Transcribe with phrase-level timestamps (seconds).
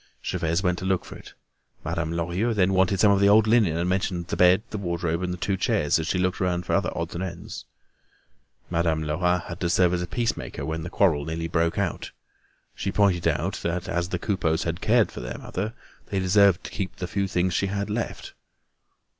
[0.23, 1.33] Gervaise went to look for it.
[1.85, 5.21] Madame Lorilleux then wanted some of the old linen and mentioned the bed, the wardrobe,
[5.21, 7.65] and the two chairs as she looked around for other odds and ends.
[8.71, 12.09] Madame Lerat had to serve as peace maker when a quarrel nearly broke out.
[12.73, 15.75] She pointed out that as the Coupeaus had cared for their mother,
[16.07, 18.33] they deserved to keep the few things she had left.